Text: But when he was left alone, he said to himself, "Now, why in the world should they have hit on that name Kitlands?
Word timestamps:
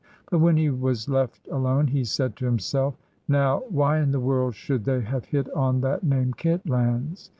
But 0.31 0.39
when 0.39 0.57
he 0.57 0.71
was 0.71 1.07
left 1.07 1.47
alone, 1.49 1.85
he 1.89 2.03
said 2.05 2.35
to 2.37 2.45
himself, 2.45 2.97
"Now, 3.27 3.59
why 3.69 3.99
in 3.99 4.09
the 4.09 4.19
world 4.19 4.55
should 4.55 4.83
they 4.85 5.01
have 5.01 5.25
hit 5.25 5.47
on 5.53 5.81
that 5.81 6.03
name 6.03 6.33
Kitlands? 6.33 7.29